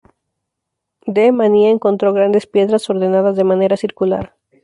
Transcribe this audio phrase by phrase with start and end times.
[1.05, 1.31] D.
[1.31, 4.33] Mania encontró grandes piedras ordenadas de manera circular.